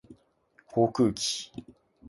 [0.65, 1.51] 航空機